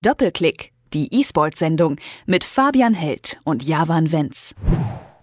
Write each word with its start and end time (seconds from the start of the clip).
Doppelklick, 0.00 0.70
die 0.94 1.12
E-Sport-Sendung 1.12 1.96
mit 2.24 2.44
Fabian 2.44 2.94
Held 2.94 3.40
und 3.42 3.64
Javan 3.64 4.12
Wenz. 4.12 4.54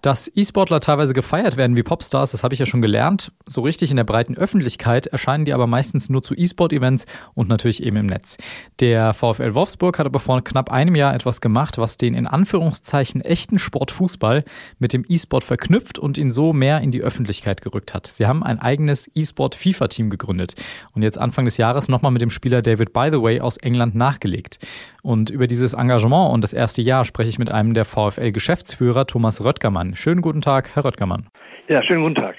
Dass 0.05 0.31
E-Sportler 0.35 0.81
teilweise 0.81 1.13
gefeiert 1.13 1.58
werden 1.58 1.75
wie 1.75 1.81
Popstars, 1.81 2.29
das 2.29 2.44
habe 2.44 2.54
ich 2.54 2.60
ja 2.60 2.67
schon 2.67 2.83
gelernt. 2.83 3.31
So 3.47 3.62
richtig 3.62 3.89
in 3.89 3.97
der 3.97 4.04
breiten 4.04 4.38
Öffentlichkeit 4.38 5.08
erscheinen 5.08 5.46
die 5.46 5.54
aber 5.55 5.65
meistens 5.65 6.10
nur 6.10 6.21
zu 6.21 6.35
E-Sport-Events 6.35 7.08
und 7.33 7.49
natürlich 7.49 7.81
eben 7.81 7.97
im 7.97 8.05
Netz. 8.05 8.38
Der 8.79 9.15
VfL 9.15 9.55
Wolfsburg 9.55 9.97
hat 9.97 10.05
aber 10.05 10.19
vor 10.19 10.44
knapp 10.44 10.72
einem 10.72 10.94
Jahr 10.94 11.15
etwas 11.15 11.41
gemacht, 11.41 11.79
was 11.79 11.97
den 11.97 12.13
in 12.13 12.28
Anführungszeichen 12.28 13.22
echten 13.22 13.58
Sport 13.58 13.90
Fußball 13.90 14.44
mit 14.78 14.94
dem 14.94 15.04
E-Sport 15.10 15.44
verknüpft 15.44 15.97
und 15.97 16.20
ihn 16.20 16.30
so 16.30 16.53
mehr 16.53 16.81
in 16.81 16.91
die 16.91 17.02
Öffentlichkeit 17.02 17.63
gerückt 17.63 17.95
hat. 17.95 18.05
Sie 18.05 18.27
haben 18.27 18.44
ein 18.44 18.59
eigenes 18.59 19.09
E-Sport 19.16 19.55
FIFA-Team 19.55 20.12
gegründet 20.12 20.53
und 20.94 21.02
jetzt 21.02 21.17
Anfang 21.17 21.45
des 21.45 21.58
Jahres 21.58 21.90
nochmal 21.90 22.12
mit 22.12 22.22
dem 22.22 22.30
Spieler 22.30 22.62
David 22.62 22.94
By 22.94 23.09
the 23.12 23.23
Way 23.23 23.40
aus 23.41 23.58
England 23.58 23.95
nachgelegt. 23.95 24.59
Und 25.02 25.31
über 25.31 25.48
dieses 25.48 25.73
Engagement 25.73 26.31
und 26.31 26.44
das 26.44 26.53
erste 26.53 26.84
Jahr 26.84 27.06
spreche 27.06 27.30
ich 27.30 27.40
mit 27.40 27.52
einem 27.52 27.73
der 27.73 27.86
VfL-Geschäftsführer, 27.86 29.08
Thomas 29.08 29.44
Röttgermann. 29.44 29.95
Schönen 29.95 30.22
guten 30.22 30.41
Tag, 30.41 30.76
Herr 30.76 30.85
Röttgermann. 30.85 31.27
Ja, 31.67 31.81
schönen 31.81 32.03
guten 32.03 32.16
Tag. 32.16 32.36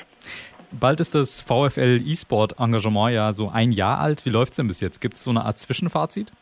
Bald 0.73 1.01
ist 1.01 1.15
das 1.15 1.43
VfL 1.43 2.01
E-Sport-Engagement 2.05 3.15
ja 3.15 3.33
so 3.33 3.49
ein 3.49 3.73
Jahr 3.73 3.99
alt. 3.99 4.25
Wie 4.27 4.31
läuft 4.31 4.53
es 4.53 4.57
denn 4.57 4.67
bis 4.67 4.81
jetzt? 4.81 5.01
Gibt 5.01 5.15
es 5.15 5.23
so 5.23 5.31
eine 5.31 5.45
Art 5.45 5.59
Zwischenfazit? 5.59 6.33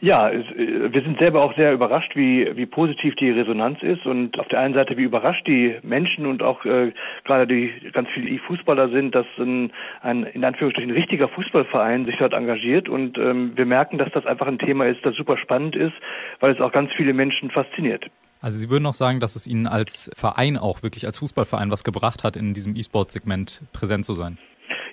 Ja, 0.00 0.28
äh, 0.28 0.92
wir 0.92 1.02
sind 1.02 1.18
selber 1.18 1.42
auch 1.42 1.56
sehr 1.56 1.72
überrascht, 1.72 2.16
wie, 2.16 2.54
wie 2.54 2.66
positiv 2.66 3.14
die 3.16 3.30
Resonanz 3.30 3.82
ist 3.82 4.04
und 4.04 4.38
auf 4.38 4.46
der 4.48 4.60
einen 4.60 4.74
Seite, 4.74 4.96
wie 4.98 5.04
überrascht 5.04 5.46
die 5.46 5.76
Menschen 5.82 6.26
und 6.26 6.42
auch 6.42 6.64
äh, 6.66 6.92
gerade 7.24 7.46
die 7.46 7.72
ganz 7.92 8.08
viele 8.10 8.28
E-Fußballer 8.28 8.90
sind, 8.90 9.14
dass 9.14 9.26
ein, 9.38 9.72
ein 10.02 10.24
in 10.24 10.44
Anführungsstrichen 10.44 10.90
richtiger 10.90 11.28
Fußballverein 11.28 12.04
sich 12.04 12.16
dort 12.18 12.34
engagiert 12.34 12.90
und 12.90 13.16
ähm, 13.16 13.52
wir 13.56 13.64
merken, 13.64 13.96
dass 13.96 14.12
das 14.12 14.26
einfach 14.26 14.46
ein 14.46 14.58
Thema 14.58 14.84
ist, 14.86 15.04
das 15.04 15.16
super 15.16 15.38
spannend 15.38 15.74
ist, 15.74 15.94
weil 16.40 16.52
es 16.52 16.60
auch 16.60 16.72
ganz 16.72 16.92
viele 16.92 17.14
Menschen 17.14 17.50
fasziniert. 17.50 18.10
Also 18.40 18.58
Sie 18.58 18.70
würden 18.70 18.86
auch 18.86 18.94
sagen, 18.94 19.20
dass 19.20 19.36
es 19.36 19.46
Ihnen 19.46 19.66
als 19.66 20.10
Verein 20.14 20.56
auch 20.56 20.82
wirklich 20.82 21.06
als 21.06 21.18
Fußballverein 21.18 21.70
was 21.70 21.84
gebracht 21.84 22.24
hat, 22.24 22.36
in 22.36 22.54
diesem 22.54 22.76
E-Sport-Segment 22.76 23.62
präsent 23.72 24.04
zu 24.04 24.14
sein? 24.14 24.38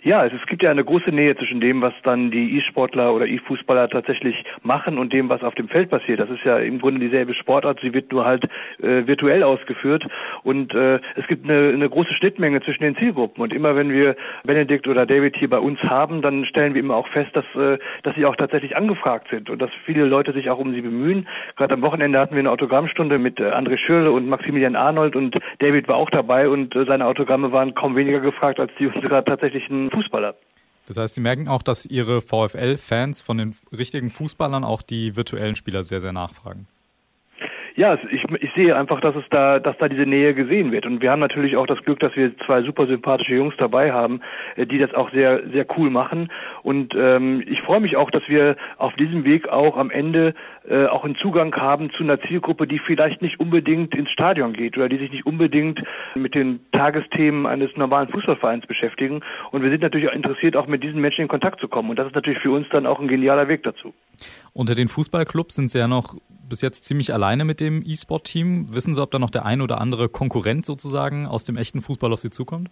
Ja, 0.05 0.25
es, 0.25 0.33
gibt 0.47 0.61
ja 0.63 0.69
eine 0.69 0.83
große 0.83 1.11
Nähe 1.11 1.33
zwischen 1.37 1.61
dem, 1.61 1.81
was 1.81 1.93
dann 2.03 2.29
die 2.29 2.57
E-Sportler 2.57 3.13
oder 3.13 3.25
E-Fußballer 3.25 3.87
tatsächlich 3.87 4.43
machen 4.61 4.97
und 4.97 5.13
dem, 5.13 5.29
was 5.29 5.43
auf 5.43 5.55
dem 5.55 5.69
Feld 5.69 5.89
passiert. 5.89 6.19
Das 6.19 6.29
ist 6.29 6.43
ja 6.43 6.57
im 6.57 6.79
Grunde 6.79 6.99
dieselbe 6.99 7.33
Sportart, 7.33 7.79
sie 7.81 7.93
wird 7.93 8.11
nur 8.11 8.25
halt 8.25 8.43
äh, 8.81 9.07
virtuell 9.07 9.43
ausgeführt 9.43 10.05
und 10.43 10.73
äh, 10.75 10.99
es 11.15 11.25
gibt 11.27 11.49
eine, 11.49 11.69
eine 11.69 11.89
große 11.89 12.13
Schnittmenge 12.15 12.61
zwischen 12.61 12.83
den 12.83 12.97
Zielgruppen 12.97 13.41
und 13.41 13.53
immer 13.53 13.77
wenn 13.77 13.91
wir 13.91 14.17
Benedikt 14.43 14.89
oder 14.89 15.05
David 15.05 15.37
hier 15.37 15.49
bei 15.49 15.59
uns 15.59 15.81
haben, 15.83 16.21
dann 16.21 16.43
stellen 16.43 16.73
wir 16.73 16.81
immer 16.81 16.97
auch 16.97 17.07
fest, 17.07 17.31
dass, 17.33 17.45
äh, 17.55 17.77
dass 18.03 18.13
sie 18.15 18.25
auch 18.25 18.35
tatsächlich 18.35 18.75
angefragt 18.75 19.29
sind 19.31 19.49
und 19.49 19.61
dass 19.61 19.69
viele 19.85 20.03
Leute 20.03 20.33
sich 20.33 20.49
auch 20.49 20.59
um 20.59 20.73
sie 20.73 20.81
bemühen. 20.81 21.29
Gerade 21.55 21.75
am 21.75 21.81
Wochenende 21.81 22.19
hatten 22.19 22.35
wir 22.35 22.39
eine 22.39 22.51
Autogrammstunde 22.51 23.19
mit 23.19 23.39
äh, 23.39 23.51
André 23.51 23.77
Schürle 23.77 24.11
und 24.11 24.27
Maximilian 24.27 24.75
Arnold 24.75 25.15
und 25.15 25.39
David 25.59 25.87
war 25.87 25.95
auch 25.95 26.09
dabei 26.09 26.49
und 26.49 26.75
äh, 26.75 26.83
seine 26.85 27.05
Autogramme 27.05 27.53
waren 27.53 27.73
kaum 27.73 27.95
weniger 27.95 28.19
gefragt 28.19 28.59
als 28.59 28.73
die 28.77 28.87
unserer 28.87 29.23
tatsächlichen 29.23 29.92
Fußballer. 29.93 30.35
Das 30.85 30.97
heißt, 30.97 31.15
Sie 31.15 31.21
merken 31.21 31.47
auch, 31.47 31.63
dass 31.63 31.85
Ihre 31.85 32.21
VfL-Fans 32.21 33.21
von 33.21 33.37
den 33.37 33.55
richtigen 33.71 34.09
Fußballern 34.09 34.63
auch 34.63 34.81
die 34.81 35.15
virtuellen 35.15 35.55
Spieler 35.55 35.83
sehr, 35.83 36.01
sehr 36.01 36.11
nachfragen. 36.11 36.67
Ja, 37.75 37.97
ich, 38.11 38.23
ich 38.39 38.53
sehe 38.55 38.75
einfach, 38.75 39.01
dass 39.01 39.15
es 39.15 39.23
da, 39.31 39.59
dass 39.59 39.75
da 39.79 39.89
diese 39.89 40.05
Nähe 40.05 40.35
gesehen 40.35 40.71
wird. 40.71 40.85
Und 40.85 41.01
wir 41.01 41.09
haben 41.09 41.19
natürlich 41.19 41.57
auch 41.57 41.65
das 41.65 41.81
Glück, 41.83 41.99
dass 41.99 42.15
wir 42.15 42.37
zwei 42.39 42.61
super 42.61 42.85
sympathische 42.85 43.33
Jungs 43.33 43.55
dabei 43.57 43.91
haben, 43.91 44.21
äh, 44.55 44.67
die 44.67 44.77
das 44.77 44.93
auch 44.93 45.11
sehr, 45.11 45.41
sehr 45.51 45.65
cool 45.77 45.89
machen. 45.89 46.31
Und 46.61 46.93
ähm, 46.95 47.43
ich 47.47 47.61
freue 47.61 47.79
mich 47.79 47.97
auch, 47.97 48.11
dass 48.11 48.21
wir 48.27 48.57
auf 48.77 48.93
diesem 48.93 49.25
Weg 49.25 49.49
auch 49.49 49.75
am 49.77 49.89
Ende 49.89 50.35
äh, 50.69 50.85
auch 50.85 51.03
einen 51.03 51.15
Zugang 51.15 51.55
haben 51.55 51.89
zu 51.91 52.03
einer 52.03 52.21
Zielgruppe, 52.21 52.67
die 52.67 52.77
vielleicht 52.77 53.23
nicht 53.23 53.39
unbedingt 53.39 53.95
ins 53.95 54.11
Stadion 54.11 54.53
geht 54.53 54.77
oder 54.77 54.87
die 54.87 54.97
sich 54.97 55.11
nicht 55.11 55.25
unbedingt 55.25 55.81
mit 56.15 56.35
den 56.35 56.59
Tagesthemen 56.71 57.47
eines 57.47 57.75
normalen 57.75 58.09
Fußballvereins 58.09 58.67
beschäftigen. 58.67 59.21
Und 59.51 59.63
wir 59.63 59.71
sind 59.71 59.81
natürlich 59.81 60.09
auch 60.09 60.13
interessiert, 60.13 60.55
auch 60.55 60.67
mit 60.67 60.83
diesen 60.83 61.01
Menschen 61.01 61.21
in 61.21 61.27
Kontakt 61.27 61.59
zu 61.59 61.67
kommen. 61.67 61.89
Und 61.89 61.97
das 61.97 62.05
ist 62.05 62.15
natürlich 62.15 62.39
für 62.39 62.51
uns 62.51 62.67
dann 62.69 62.85
auch 62.85 62.99
ein 62.99 63.07
genialer 63.07 63.47
Weg 63.47 63.63
dazu. 63.63 63.95
Unter 64.53 64.75
den 64.75 64.87
Fußballclubs 64.87 65.55
sind 65.55 65.71
Sie 65.71 65.79
ja 65.79 65.87
noch 65.87 66.15
bis 66.53 66.61
jetzt 66.61 66.85
ziemlich 66.85 67.11
alleine 67.11 67.45
mit 67.45 67.59
dem 67.59 67.81
E-Sport-Team. 67.83 68.75
Wissen 68.75 68.93
Sie, 68.93 69.01
ob 69.01 69.09
da 69.09 69.17
noch 69.17 69.31
der 69.31 69.43
ein 69.43 69.59
oder 69.59 69.81
andere 69.81 70.07
Konkurrent 70.07 70.67
sozusagen 70.67 71.25
aus 71.25 71.45
dem 71.45 71.57
echten 71.57 71.81
Fußball 71.81 72.13
auf 72.13 72.19
Sie 72.19 72.29
zukommt? 72.29 72.69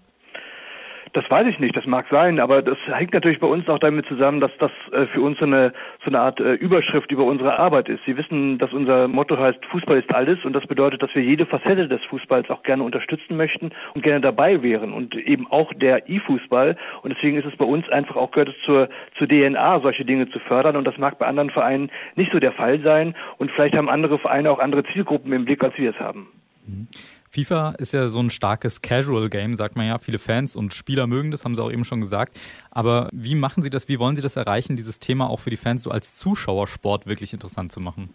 Das 1.14 1.30
weiß 1.30 1.46
ich 1.48 1.60
nicht, 1.60 1.76
das 1.76 1.86
mag 1.86 2.06
sein, 2.10 2.40
aber 2.40 2.62
das 2.62 2.78
hängt 2.88 3.14
natürlich 3.14 3.42
bei 3.42 3.48
uns 3.48 3.68
auch 3.68 3.80
damit 3.80 4.06
zusammen, 4.06 4.40
dass 4.40 4.52
das 4.60 4.72
äh, 4.94 5.08
für 5.08 5.20
uns 5.22 5.40
so 5.40 5.46
eine, 5.46 5.74
so 6.06 6.08
eine 6.08 6.22
Art 6.22 6.40
äh, 6.40 6.54
Überschrift 6.54 7.12
über 7.12 7.26
unsere 7.26 7.60
Arbeit 7.60 7.90
ist. 7.90 8.00
Sie 8.06 8.16
wissen, 8.16 8.58
dass 8.58 8.72
unser 8.72 9.10
Motto 9.10 9.38
heißt, 9.38 9.60
Fußball 9.66 9.98
ist 10.00 10.14
alles 10.16 10.46
und 10.46 10.54
das 10.54 10.66
bedeutet, 10.68 11.04
dass 11.04 11.14
wir 11.14 11.22
jede 11.22 11.46
Facette 11.46 11.90
des 11.90 12.02
Fußballs 12.06 12.50
auch 12.50 12.64
gerne 12.64 12.84
unterstützen 12.84 13.36
möchten 13.36 13.72
und 13.94 14.04
gerne 14.04 14.22
dabei 14.22 14.64
wären 14.64 14.94
und 14.94 15.14
eben 15.16 15.48
auch 15.52 15.74
der 15.74 16.10
E-Fußball. 16.10 16.78
Und 17.02 17.14
deswegen 17.14 17.38
ist 17.38 17.46
es 17.46 17.58
bei 17.58 17.66
uns 17.66 17.90
einfach 17.90 18.16
auch, 18.16 18.32
gehört 18.32 18.56
es 18.56 18.66
zur, 18.66 18.88
zur 19.18 19.28
DNA, 19.28 19.82
solche 19.82 20.06
Dinge 20.06 20.30
zu 20.30 20.40
fördern 20.40 20.78
und 20.78 20.88
das 20.88 20.98
mag 20.98 21.20
bei 21.20 21.26
anderen 21.26 21.50
Vereinen 21.50 21.92
nicht 22.16 22.32
so 22.32 22.40
der 22.40 22.54
Fall 22.54 22.80
sein 22.80 23.16
und 23.38 23.52
vielleicht 23.52 23.76
haben 23.76 23.90
andere 23.90 24.18
Vereine 24.18 24.50
auch 24.50 24.60
andere 24.60 24.86
Zielgruppen 24.86 25.34
im 25.34 25.44
Blick, 25.44 25.62
als 25.62 25.78
wir 25.78 25.90
es 25.90 26.00
haben. 26.00 26.30
Mhm. 26.72 26.88
FIFA 27.30 27.72
ist 27.78 27.94
ja 27.94 28.09
so 28.09 28.20
ein 28.20 28.30
starkes 28.30 28.82
Casual-Game, 28.82 29.56
sagt 29.56 29.78
man 29.78 29.88
ja. 29.88 29.98
Viele 30.00 30.20
Fans 30.20 30.56
und 30.56 30.74
Spieler 30.74 31.08
mögen 31.08 31.32
das, 31.32 31.46
haben 31.46 31.56
sie 31.56 31.64
auch 31.64 31.72
eben 31.72 31.86
schon 31.86 32.02
gesagt. 32.02 32.38
Aber 32.72 33.09
wie 33.14 33.36
machen 33.36 33.64
Sie 33.64 33.70
das, 33.70 33.88
wie 33.88 34.00
wollen 34.00 34.18
Sie 34.18 34.22
das 34.22 34.36
erreichen, 34.36 34.76
dieses 34.76 35.00
Thema 35.00 35.30
auch 35.30 35.40
für 35.40 35.50
die 35.50 35.58
Fans 35.58 35.84
so 35.84 35.92
als 35.92 36.16
Zuschauersport 36.16 37.06
wirklich 37.06 37.31
interessant 37.31 37.72
zu 37.72 37.80
machen? 37.80 38.10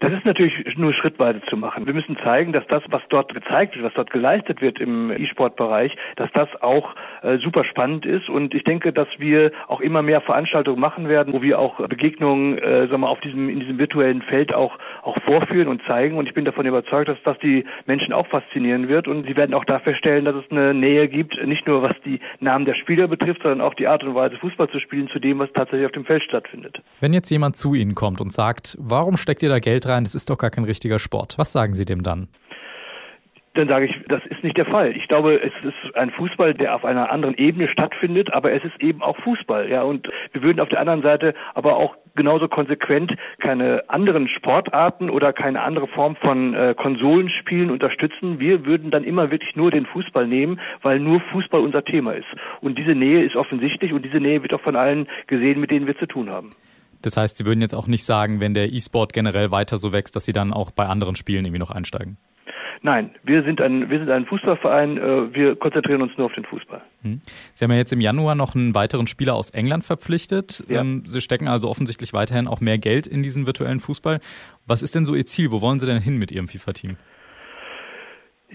Das 0.00 0.12
ist 0.12 0.26
natürlich 0.26 0.76
nur 0.76 0.92
schrittweise 0.92 1.40
zu 1.48 1.56
machen. 1.56 1.86
Wir 1.86 1.94
müssen 1.94 2.18
zeigen, 2.22 2.52
dass 2.52 2.66
das, 2.66 2.82
was 2.90 3.00
dort 3.08 3.32
gezeigt 3.32 3.74
wird, 3.74 3.84
was 3.86 3.94
dort 3.94 4.10
geleistet 4.10 4.60
wird 4.60 4.78
im 4.78 5.10
E-Sport-Bereich, 5.10 5.96
dass 6.16 6.30
das 6.32 6.48
auch 6.60 6.94
äh, 7.22 7.38
super 7.38 7.64
spannend 7.64 8.04
ist. 8.04 8.28
Und 8.28 8.54
ich 8.54 8.64
denke, 8.64 8.92
dass 8.92 9.08
wir 9.18 9.52
auch 9.68 9.80
immer 9.80 10.02
mehr 10.02 10.20
Veranstaltungen 10.20 10.80
machen 10.80 11.08
werden, 11.08 11.32
wo 11.32 11.40
wir 11.40 11.58
auch 11.58 11.76
Begegnungen 11.88 12.58
äh, 12.58 12.88
sagen 12.88 13.00
wir, 13.00 13.08
auf 13.08 13.20
diesem, 13.20 13.48
in 13.48 13.60
diesem 13.60 13.78
virtuellen 13.78 14.20
Feld 14.22 14.54
auch, 14.54 14.78
auch 15.02 15.16
vorführen 15.24 15.68
und 15.68 15.82
zeigen. 15.86 16.18
Und 16.18 16.26
ich 16.26 16.34
bin 16.34 16.44
davon 16.44 16.66
überzeugt, 16.66 17.08
dass 17.08 17.18
das 17.24 17.38
die 17.38 17.64
Menschen 17.86 18.12
auch 18.12 18.26
faszinieren 18.26 18.88
wird. 18.88 19.08
Und 19.08 19.26
sie 19.26 19.36
werden 19.36 19.54
auch 19.54 19.64
da 19.64 19.78
feststellen, 19.78 20.26
dass 20.26 20.34
es 20.36 20.50
eine 20.50 20.74
Nähe 20.74 21.08
gibt, 21.08 21.42
nicht 21.46 21.66
nur 21.66 21.82
was 21.82 21.94
die 22.04 22.20
Namen 22.40 22.66
der 22.66 22.74
Spieler 22.74 23.08
betrifft, 23.08 23.42
sondern 23.42 23.62
auch 23.62 23.74
die 23.74 23.86
Art 23.86 24.04
und 24.04 24.14
Weise, 24.14 24.36
Fußball 24.36 24.68
zu 24.68 24.78
spielen, 24.78 25.08
zu 25.08 25.20
dem, 25.20 25.38
was 25.38 25.48
tatsächlich 25.54 25.86
auf 25.86 25.92
dem 25.92 26.04
Feld 26.04 26.22
stattfindet. 26.22 26.82
Wenn 27.00 27.14
jetzt 27.14 27.30
jemand 27.30 27.56
zu 27.56 27.74
Ihnen 27.74 27.94
kommt 27.94 28.20
und 28.20 28.32
sagt, 28.32 28.76
warum 28.78 29.16
steckt 29.16 29.42
ihr 29.42 29.48
da 29.48 29.58
Geld 29.58 29.85
rein, 29.88 30.04
das 30.04 30.14
ist 30.14 30.30
doch 30.30 30.38
gar 30.38 30.50
kein 30.50 30.64
richtiger 30.64 30.98
Sport. 30.98 31.38
Was 31.38 31.52
sagen 31.52 31.74
Sie 31.74 31.84
dem 31.84 32.02
dann? 32.02 32.28
dann 33.56 33.68
sage 33.68 33.86
ich, 33.86 33.98
das 34.08 34.24
ist 34.26 34.42
nicht 34.44 34.56
der 34.56 34.66
Fall. 34.66 34.96
Ich 34.96 35.08
glaube, 35.08 35.40
es 35.40 35.52
ist 35.64 35.96
ein 35.96 36.10
Fußball, 36.10 36.54
der 36.54 36.74
auf 36.74 36.84
einer 36.84 37.10
anderen 37.10 37.36
Ebene 37.36 37.68
stattfindet, 37.68 38.32
aber 38.32 38.52
es 38.52 38.64
ist 38.64 38.80
eben 38.80 39.02
auch 39.02 39.16
Fußball. 39.18 39.70
Ja, 39.70 39.82
und 39.82 40.08
wir 40.32 40.42
würden 40.42 40.60
auf 40.60 40.68
der 40.68 40.80
anderen 40.80 41.02
Seite 41.02 41.34
aber 41.54 41.76
auch 41.76 41.96
genauso 42.14 42.48
konsequent 42.48 43.14
keine 43.40 43.84
anderen 43.88 44.28
Sportarten 44.28 45.10
oder 45.10 45.32
keine 45.32 45.62
andere 45.62 45.86
Form 45.88 46.16
von 46.16 46.54
äh, 46.54 46.74
Konsolenspielen 46.76 47.70
unterstützen. 47.70 48.40
Wir 48.40 48.64
würden 48.64 48.90
dann 48.90 49.04
immer 49.04 49.30
wirklich 49.30 49.56
nur 49.56 49.70
den 49.70 49.86
Fußball 49.86 50.26
nehmen, 50.26 50.60
weil 50.82 51.00
nur 51.00 51.20
Fußball 51.20 51.60
unser 51.60 51.84
Thema 51.84 52.12
ist. 52.12 52.28
Und 52.60 52.78
diese 52.78 52.94
Nähe 52.94 53.24
ist 53.24 53.36
offensichtlich 53.36 53.92
und 53.92 54.04
diese 54.04 54.20
Nähe 54.20 54.42
wird 54.42 54.54
auch 54.54 54.60
von 54.60 54.76
allen 54.76 55.08
gesehen, 55.26 55.60
mit 55.60 55.70
denen 55.70 55.86
wir 55.86 55.98
zu 55.98 56.06
tun 56.06 56.30
haben. 56.30 56.50
Das 57.06 57.16
heißt, 57.16 57.36
Sie 57.36 57.46
würden 57.46 57.60
jetzt 57.60 57.74
auch 57.74 57.86
nicht 57.86 58.04
sagen, 58.04 58.40
wenn 58.40 58.52
der 58.52 58.72
E-Sport 58.72 59.12
generell 59.12 59.52
weiter 59.52 59.78
so 59.78 59.92
wächst, 59.92 60.16
dass 60.16 60.24
Sie 60.24 60.32
dann 60.32 60.52
auch 60.52 60.72
bei 60.72 60.86
anderen 60.86 61.14
Spielen 61.14 61.44
irgendwie 61.44 61.60
noch 61.60 61.70
einsteigen? 61.70 62.16
Nein, 62.82 63.12
wir 63.22 63.44
sind 63.44 63.60
ein, 63.60 63.88
wir 63.88 64.00
sind 64.00 64.10
ein 64.10 64.26
Fußballverein, 64.26 64.98
äh, 64.98 65.32
wir 65.32 65.54
konzentrieren 65.54 66.02
uns 66.02 66.12
nur 66.16 66.26
auf 66.26 66.32
den 66.32 66.44
Fußball. 66.44 66.82
Hm. 67.02 67.20
Sie 67.54 67.64
haben 67.64 67.70
ja 67.70 67.76
jetzt 67.78 67.92
im 67.92 68.00
Januar 68.00 68.34
noch 68.34 68.56
einen 68.56 68.74
weiteren 68.74 69.06
Spieler 69.06 69.34
aus 69.34 69.50
England 69.50 69.84
verpflichtet. 69.84 70.64
Ja. 70.68 70.80
Ähm, 70.80 71.04
Sie 71.06 71.20
stecken 71.20 71.46
also 71.46 71.70
offensichtlich 71.70 72.12
weiterhin 72.12 72.48
auch 72.48 72.60
mehr 72.60 72.78
Geld 72.78 73.06
in 73.06 73.22
diesen 73.22 73.46
virtuellen 73.46 73.78
Fußball. 73.78 74.18
Was 74.66 74.82
ist 74.82 74.96
denn 74.96 75.04
so 75.04 75.14
Ihr 75.14 75.26
Ziel? 75.26 75.52
Wo 75.52 75.60
wollen 75.60 75.78
Sie 75.78 75.86
denn 75.86 76.02
hin 76.02 76.16
mit 76.16 76.32
Ihrem 76.32 76.48
FIFA-Team? 76.48 76.96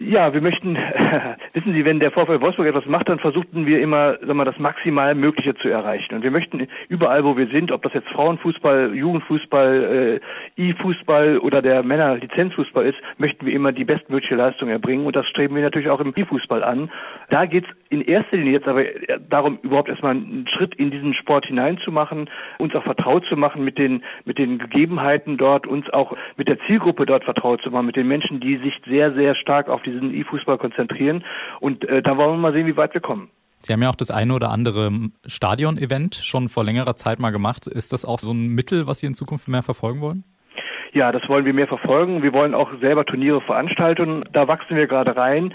Ja, 0.04 0.34
wir 0.34 0.42
möchten, 0.42 0.76
wissen 1.54 1.74
Sie, 1.74 1.86
wenn 1.86 2.00
der 2.00 2.10
VfL 2.10 2.42
Wolfsburg 2.42 2.66
etwas 2.66 2.88
macht, 2.88 3.08
dann 3.08 3.20
versuchten 3.20 3.68
wir 3.68 3.80
immer, 3.82 4.18
sagen 4.18 4.38
wir, 4.38 4.46
das 4.46 4.58
maximal 4.58 5.14
Mögliche 5.14 5.54
zu 5.54 5.70
erreichen. 5.70 6.16
Und 6.16 6.24
wir 6.24 6.32
möchten 6.32 6.68
überall, 6.90 7.24
wo 7.24 7.38
wir 7.38 7.48
sind, 7.50 7.72
ob 7.72 7.84
das 7.84 7.94
jetzt 7.94 8.10
Frauenfußball, 8.10 8.96
Jugendfußball, 8.96 10.20
äh, 10.58 10.62
E-Fußball 10.70 11.38
oder 11.38 11.62
der 11.62 11.84
Männer-Lizenzfußball 11.84 12.86
ist, 12.86 12.98
möchten 13.20 13.46
wir 13.46 13.54
immer 13.54 13.74
die 13.74 13.86
bestmögliche 13.86 14.34
Leistung 14.34 14.70
erbringen. 14.70 15.06
Und 15.06 15.16
das 15.16 15.28
streben 15.28 15.54
wir 15.54 15.62
natürlich 15.62 15.90
auch 15.90 16.00
im 16.00 16.14
E-Fußball 16.16 16.64
an. 16.64 16.90
Da 17.30 17.46
geht 17.46 17.66
es 17.66 17.70
in 17.90 18.02
erster 18.02 18.38
Linie 18.38 18.54
jetzt 18.54 18.68
aber 18.68 18.84
darum, 19.30 19.60
überhaupt 19.62 19.90
erstmal 19.90 20.16
einen 20.16 20.48
Schritt 20.48 20.74
in 20.76 20.90
diesen 20.90 21.14
Sport 21.14 21.46
hineinzumachen, 21.46 22.28
uns 22.60 22.74
auch 22.74 22.84
vertraut 22.84 23.26
zu 23.28 23.38
machen 23.38 23.64
mit 23.64 23.78
den, 23.78 24.04
mit 24.26 24.40
den 24.40 24.58
Gegebenheiten 24.58 25.38
dort, 25.38 25.68
uns 25.68 25.90
auch 25.92 26.18
mit 26.38 26.48
der 26.48 26.60
Zielgruppe 26.62 27.06
dort 27.06 27.24
vertraut 27.24 27.62
zu 27.62 27.70
machen, 27.70 27.86
mit 27.86 27.98
den 27.98 28.08
Menschen, 28.08 28.40
die 28.40 28.58
sich 28.58 28.82
sehr, 28.88 29.14
sehr 29.14 29.36
stark 29.36 29.70
auf 29.70 29.84
diesen 29.92 30.14
E-Fußball 30.14 30.58
konzentrieren. 30.58 31.24
Und 31.60 31.88
äh, 31.88 32.02
da 32.02 32.18
wollen 32.18 32.32
wir 32.32 32.38
mal 32.38 32.54
sehen, 32.54 32.68
wie 32.68 32.78
weit 32.78 32.94
wir 32.94 33.02
kommen. 33.02 33.30
Sie 33.64 33.74
haben 33.74 33.82
ja 33.84 33.90
auch 33.90 33.96
das 33.96 34.10
eine 34.10 34.34
oder 34.34 34.50
andere 34.50 34.92
Stadion-Event 35.26 36.16
schon 36.16 36.50
vor 36.50 36.64
längerer 36.64 36.96
Zeit 36.96 37.20
mal 37.20 37.30
gemacht. 37.30 37.68
Ist 37.68 37.94
das 37.94 38.06
auch 38.06 38.20
so 38.20 38.32
ein 38.32 38.48
Mittel, 38.48 38.88
was 38.88 39.00
Sie 39.00 39.08
in 39.08 39.14
Zukunft 39.14 39.48
mehr 39.48 39.62
verfolgen 39.62 40.02
wollen? 40.02 40.24
Ja, 40.94 41.14
das 41.14 41.28
wollen 41.30 41.46
wir 41.46 41.54
mehr 41.54 41.68
verfolgen. 41.68 42.22
Wir 42.22 42.34
wollen 42.34 42.54
auch 42.54 42.70
selber 42.82 43.06
Turniere 43.06 43.40
veranstalten. 43.40 44.24
Da 44.34 44.50
wachsen 44.50 44.76
wir 44.76 44.88
gerade 44.88 45.16
rein. 45.16 45.54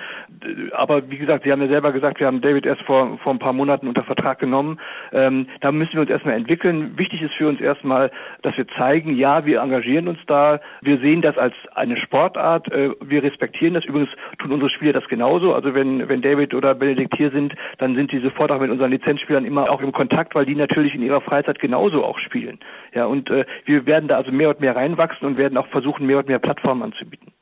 Aber 0.72 1.10
wie 1.10 1.18
gesagt, 1.18 1.44
Sie 1.44 1.52
haben 1.52 1.60
ja 1.60 1.68
selber 1.68 1.92
gesagt, 1.92 2.20
wir 2.20 2.26
haben 2.26 2.40
David 2.40 2.64
erst 2.64 2.80
vor, 2.82 3.18
vor 3.18 3.34
ein 3.34 3.38
paar 3.38 3.52
Monaten 3.52 3.86
unter 3.86 4.02
Vertrag 4.02 4.38
genommen. 4.38 4.80
Ähm, 5.12 5.46
da 5.60 5.72
müssen 5.72 5.92
wir 5.92 6.00
uns 6.00 6.10
erstmal 6.10 6.36
entwickeln. 6.36 6.96
Wichtig 6.96 7.20
ist 7.20 7.34
für 7.34 7.48
uns 7.48 7.60
erstmal, 7.60 8.10
dass 8.40 8.56
wir 8.56 8.66
zeigen, 8.78 9.14
ja, 9.14 9.44
wir 9.44 9.60
engagieren 9.60 10.08
uns 10.08 10.20
da. 10.26 10.58
Wir 10.80 10.98
sehen 11.00 11.20
das 11.20 11.36
als 11.36 11.54
eine 11.74 11.98
Sportart. 11.98 12.72
Äh, 12.72 12.92
wir 13.04 13.22
respektieren 13.22 13.74
das. 13.74 13.84
Übrigens 13.84 14.10
tun 14.38 14.52
unsere 14.52 14.70
Spieler 14.70 14.94
das 14.94 15.06
genauso. 15.06 15.54
Also 15.54 15.74
wenn, 15.74 16.08
wenn 16.08 16.22
David 16.22 16.54
oder 16.54 16.74
Benedikt 16.74 17.14
hier 17.14 17.30
sind, 17.30 17.54
dann 17.76 17.94
sind 17.94 18.10
die 18.10 18.20
sofort 18.20 18.50
auch 18.52 18.60
mit 18.60 18.70
unseren 18.70 18.90
Lizenzspielern 18.90 19.44
immer 19.44 19.70
auch 19.70 19.82
im 19.82 19.92
Kontakt, 19.92 20.34
weil 20.34 20.46
die 20.46 20.54
natürlich 20.54 20.94
in 20.94 21.02
ihrer 21.02 21.20
Freizeit 21.20 21.58
genauso 21.58 22.04
auch 22.04 22.18
spielen. 22.20 22.58
Ja, 22.94 23.04
und 23.04 23.28
äh, 23.28 23.44
wir 23.66 23.84
werden 23.84 24.08
da 24.08 24.16
also 24.16 24.32
mehr 24.32 24.48
und 24.48 24.60
mehr 24.60 24.74
reinwachsen 24.74 25.25
und 25.26 25.38
werden 25.38 25.58
auch 25.58 25.66
versuchen, 25.68 26.06
mehr 26.06 26.18
und 26.18 26.28
mehr 26.28 26.38
Plattformen 26.38 26.82
anzubieten. 26.82 27.32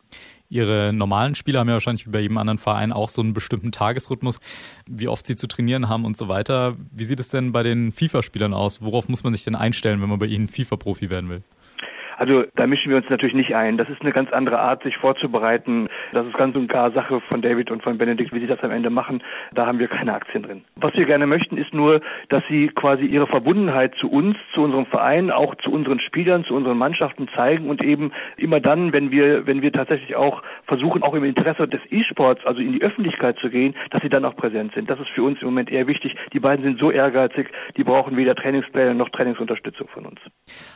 Ihre 0.51 0.93
normalen 0.93 1.35
Spieler 1.35 1.61
haben 1.61 1.69
ja 1.69 1.75
wahrscheinlich 1.75 2.07
wie 2.07 2.11
bei 2.11 2.21
jedem 2.21 2.39
anderen 2.39 2.59
Verein 2.59 2.93
auch 2.93 3.09
so 3.09 3.23
einen 3.23 3.33
bestimmten 3.33 3.73
Tagesrhythmus, 3.73 4.41
wie 4.87 5.09
oft 5.09 5.27
sie 5.27 5.37
zu 5.37 5.47
trainieren 5.49 5.89
haben 5.89 6.05
und 6.05 6.17
so 6.17 6.29
weiter. 6.29 6.77
Wie 6.93 7.05
sieht 7.05 7.19
es 7.19 7.29
denn 7.29 7.53
bei 7.53 7.63
den 7.63 7.93
FIFA-Spielern 7.93 8.55
aus? 8.55 8.83
Worauf 8.83 9.09
muss 9.09 9.25
man 9.25 9.33
sich 9.33 9.45
denn 9.45 9.57
einstellen, 9.57 10.01
wenn 10.03 10.09
man 10.09 10.19
bei 10.19 10.27
ihnen 10.27 10.49
FIFA-Profi 10.49 11.11
werden 11.11 11.31
will? 11.31 11.43
Also 12.17 12.45
da 12.55 12.67
mischen 12.67 12.91
wir 12.91 12.97
uns 12.97 13.09
natürlich 13.09 13.35
nicht 13.35 13.55
ein. 13.55 13.77
Das 13.77 13.89
ist 13.89 14.01
eine 14.01 14.13
ganz 14.13 14.33
andere 14.33 14.61
Art, 14.61 14.83
sich 14.83 14.97
vorzubereiten. 14.97 15.89
Das 16.13 16.27
ist 16.27 16.37
ganz 16.37 16.57
und 16.57 16.69
gar 16.69 16.93
Sache 16.93 17.21
von 17.21 17.43
David 17.43 17.71
und 17.71 17.83
von 17.83 17.99
Benedikt, 17.99 18.33
wie 18.33 18.41
sie 18.41 18.47
das 18.47 18.61
am 18.61 18.71
Ende 18.71 18.91
machen. 18.91 19.23
Da 19.53 19.67
haben 19.67 19.79
wir 19.79 19.89
keine 19.89 20.15
Aktien 20.15 20.43
drin. 20.43 20.65
Was 20.77 20.95
wir 20.95 21.07
gerne 21.07 21.27
möchten, 21.27 21.57
ist 21.57 21.75
nur, 21.75 22.01
dass 22.29 22.43
sie 22.49 22.69
quasi 22.69 23.07
ihre 23.07 23.27
Verbundenheit 23.27 23.95
zu 23.97 24.11
uns, 24.11 24.37
zu 24.55 24.63
unserem 24.63 24.87
Verein, 24.87 25.31
auch 25.31 25.55
zu 25.57 25.71
unseren 25.71 26.01
Spielern, 26.01 26.45
zu 26.45 26.55
unseren 26.55 26.79
Mannschaften 26.79 27.29
zeigen 27.35 27.69
und 27.69 27.83
eben 27.83 28.13
immer 28.37 28.61
dann, 28.61 28.93
wenn 28.93 29.11
wir, 29.11 29.47
wenn 29.47 29.63
wir 29.63 29.73
tatsächlich 29.73 30.17
auch 30.17 30.43
versuchen, 30.67 31.03
auch 31.03 31.15
im 31.15 31.25
Interesse 31.25 31.69
des 31.69 31.81
E-Sports, 31.91 32.45
also 32.45 32.61
in 32.61 32.73
die 32.73 32.83
Öffentlichkeit 32.83 33.39
zu 33.39 33.51
gehen, 33.51 33.75
dass 33.91 34.03
sie 34.03 34.09
dann 34.09 34.25
auch 34.25 34.37
präsent 34.37 34.73
sind. 34.75 34.91
Das 34.91 35.01
ist 35.01 35.09
für 35.11 35.23
uns 35.23 35.41
im 35.41 35.47
Moment 35.47 35.71
eher 35.71 35.87
wichtig. 35.87 36.17
Die 36.33 36.41
beiden 36.41 36.65
sind 36.65 36.79
so 36.79 36.91
ehrgeizig, 36.91 37.51
die 37.77 37.85
brauchen 37.85 38.17
weder 38.17 38.35
Trainingspläne 38.35 38.95
noch 38.95 39.09
Trainingsunterstützung 39.11 39.89
von 39.89 40.07
uns. 40.07 40.21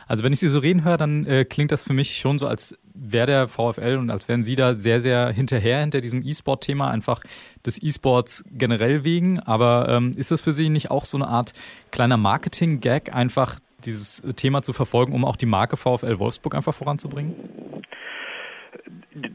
Also 0.07 0.23
wenn 0.23 0.33
ich 0.33 0.39
Sie 0.39 0.47
so 0.47 0.59
reden 0.59 0.83
höre, 0.83 0.97
dann 0.97 1.25
äh, 1.29 1.45
klingt 1.45 1.71
das 1.71 1.83
für 1.83 1.93
mich 1.93 2.17
schon 2.17 2.37
so, 2.37 2.47
als 2.47 2.77
wäre 2.93 3.27
der 3.27 3.47
VfL 3.47 3.97
und 3.97 4.09
als 4.09 4.27
wären 4.27 4.43
Sie 4.43 4.55
da 4.55 4.73
sehr, 4.73 4.99
sehr 4.99 5.29
hinterher 5.29 5.79
hinter 5.79 6.01
diesem 6.01 6.25
E-Sport-Thema, 6.25 6.89
einfach 6.89 7.21
des 7.65 7.81
E-Sports 7.81 8.43
generell 8.51 9.03
wegen. 9.03 9.39
Aber 9.39 9.87
ähm, 9.89 10.13
ist 10.17 10.31
das 10.31 10.41
für 10.41 10.53
Sie 10.53 10.69
nicht 10.69 10.91
auch 10.91 11.05
so 11.05 11.17
eine 11.17 11.27
Art 11.27 11.53
kleiner 11.91 12.17
Marketing-Gag, 12.17 13.13
einfach 13.13 13.59
dieses 13.85 14.21
Thema 14.35 14.61
zu 14.61 14.73
verfolgen, 14.73 15.13
um 15.13 15.23
auch 15.23 15.37
die 15.37 15.45
Marke 15.45 15.77
VfL 15.77 16.19
Wolfsburg 16.19 16.55
einfach 16.55 16.73
voranzubringen? 16.73 17.33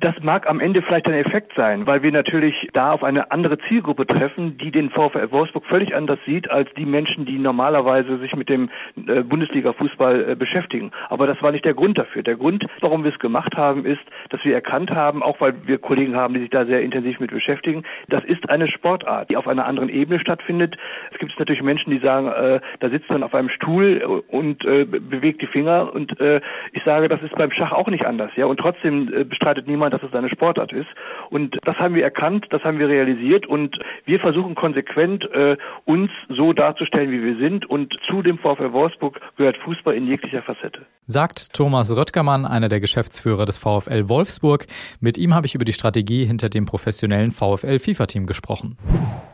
Das 0.01 0.15
mag 0.23 0.49
am 0.49 0.61
Ende 0.61 0.83
vielleicht 0.83 1.07
ein 1.07 1.15
Effekt 1.15 1.53
sein, 1.57 1.87
weil 1.87 2.03
wir 2.03 2.13
natürlich 2.13 2.69
da 2.73 2.93
auf 2.93 3.03
eine 3.03 3.31
andere 3.31 3.59
Zielgruppe 3.59 4.07
treffen, 4.07 4.59
die 4.59 4.71
den 4.71 4.91
VfL 4.91 5.31
Wolfsburg 5.31 5.67
völlig 5.67 5.95
anders 5.95 6.19
sieht 6.27 6.51
als 6.51 6.69
die 6.77 6.87
Menschen, 6.87 7.27
die 7.27 7.39
normalerweise 7.39 8.19
sich 8.19 8.35
mit 8.35 8.49
dem 8.49 8.71
äh, 9.07 9.23
Bundesliga-Fußball 9.23 10.31
äh, 10.31 10.35
beschäftigen. 10.37 10.93
Aber 11.09 11.27
das 11.27 11.43
war 11.43 11.53
nicht 11.53 11.65
der 11.65 11.75
Grund 11.75 11.99
dafür. 11.99 12.23
Der 12.23 12.37
Grund, 12.37 12.67
warum 12.81 13.05
wir 13.05 13.13
es 13.13 13.19
gemacht 13.19 13.57
haben, 13.57 13.85
ist, 13.85 14.03
dass 14.31 14.45
wir 14.45 14.55
erkannt 14.55 14.91
haben, 14.91 15.23
auch 15.23 15.41
weil 15.41 15.55
wir 15.67 15.79
Kollegen 15.79 16.17
haben, 16.17 16.35
die 16.35 16.41
sich 16.41 16.51
da 16.51 16.65
sehr 16.67 16.83
intensiv 16.83 17.21
mit 17.21 17.31
beschäftigen, 17.31 17.85
das 18.09 18.25
ist 18.25 18.49
eine 18.49 18.69
Sportart, 18.69 19.31
die 19.31 19.37
auf 19.37 19.49
einer 19.49 19.67
anderen 19.67 19.89
Ebene 19.89 20.21
stattfindet. 20.21 20.77
Es 21.13 21.19
gibt 21.19 21.39
natürlich 21.39 21.63
Menschen, 21.63 21.91
die 21.91 21.99
sagen, 21.99 22.29
äh, 22.29 22.61
da 22.81 22.91
sitzt 22.91 23.11
man 23.11 23.23
auf 23.23 23.35
einem 23.35 23.49
Stuhl 23.49 24.23
und 24.29 24.65
äh, 24.65 24.85
bewegt 24.85 25.43
die 25.43 25.47
Finger 25.47 25.93
und 25.93 26.21
äh, 26.21 26.41
ich 26.73 26.83
sage, 26.85 27.09
das 27.09 27.23
ist 27.23 27.35
beim 27.35 27.51
Schach 27.51 27.73
auch 27.73 27.89
nicht 27.89 28.07
anders. 28.07 28.31
Ja, 28.37 28.47
und 28.47 28.59
trotzdem 28.59 29.13
äh, 29.13 29.25
bestreitet 29.25 29.67
niemand, 29.67 29.74
dass 29.91 30.03
es 30.03 30.13
eine 30.15 30.29
Sportart 30.29 30.73
ist. 30.73 30.89
Und 31.31 31.57
das 31.65 31.77
haben 31.77 31.95
wir 31.95 32.05
erkannt, 32.05 32.47
das 32.51 32.63
haben 32.63 32.79
wir 32.79 32.89
realisiert 32.89 33.47
und 33.47 33.79
wir 34.05 34.21
versuchen 34.21 34.55
konsequent 34.55 35.25
äh, 35.33 35.57
uns 35.85 36.11
so 36.29 36.53
darzustellen, 36.53 37.11
wie 37.11 37.23
wir 37.23 37.37
sind. 37.37 37.69
Und 37.69 37.95
zu 38.09 38.23
dem 38.23 38.39
VfL 38.39 38.73
Wolfsburg 38.73 39.21
gehört 39.37 39.57
Fußball 39.59 39.95
in 39.95 40.07
jeglicher 40.07 40.43
Facette. 40.43 40.87
Sagt 41.07 41.53
Thomas 41.53 41.95
Röttgermann, 41.95 42.47
einer 42.47 42.69
der 42.69 42.81
Geschäftsführer 42.81 43.47
des 43.47 43.59
VfL 43.59 44.09
Wolfsburg. 44.09 44.67
Mit 45.01 45.19
ihm 45.19 45.35
habe 45.35 45.47
ich 45.47 45.55
über 45.55 45.65
die 45.65 45.73
Strategie 45.73 46.25
hinter 46.25 46.49
dem 46.49 46.67
professionellen 46.67 47.33
VfL 47.33 47.79
FIFA-Team 47.79 48.27
gesprochen. 48.27 48.79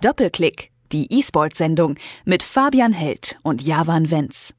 Doppelklick, 0.02 0.70
die 0.93 1.06
E-Sport-Sendung 1.19 1.96
mit 2.25 2.43
Fabian 2.43 2.93
Held 2.93 3.38
und 3.43 3.62
Javan 3.62 4.10
Wenz. 4.10 4.54